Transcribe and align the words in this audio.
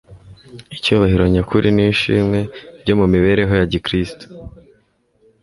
Icyubahiro 0.75 1.23
nyakuri 1.33 1.67
n'ishimwe 1.75 2.39
byo 2.81 2.93
mu 2.99 3.05
mibereho 3.13 3.53
ya 3.59 3.65
gikristo, 3.71 4.25